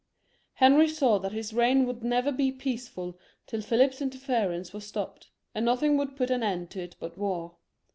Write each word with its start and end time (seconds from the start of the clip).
Henry 0.53 0.87
saw 0.87 1.19
that 1.19 1.31
his 1.31 1.53
reign 1.53 1.85
would 1.85 2.03
never 2.03 2.31
be 2.31 2.51
peacefnl 2.51 3.17
till 3.45 3.61
Philip's 3.61 4.01
interference 4.01 4.73
was 4.73 4.87
stopped, 4.87 5.29
and 5.53 5.63
nothing 5.63 5.95
would 5.95 6.15
put 6.17 6.31
an 6.31 6.41
end 6.41 6.71
to 6.71 6.81
it 6.81 6.95
bat 6.99 7.19
war. 7.19 7.57